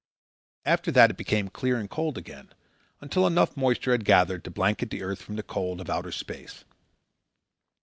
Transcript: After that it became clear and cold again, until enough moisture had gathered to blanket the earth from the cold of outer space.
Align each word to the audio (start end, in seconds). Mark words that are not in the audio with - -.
After 0.65 0.89
that 0.93 1.11
it 1.11 1.17
became 1.17 1.49
clear 1.51 1.77
and 1.77 1.87
cold 1.87 2.17
again, 2.17 2.53
until 3.01 3.27
enough 3.27 3.55
moisture 3.55 3.91
had 3.91 4.03
gathered 4.03 4.43
to 4.45 4.49
blanket 4.49 4.89
the 4.89 5.03
earth 5.03 5.21
from 5.21 5.35
the 5.35 5.43
cold 5.43 5.79
of 5.79 5.91
outer 5.91 6.11
space. 6.11 6.63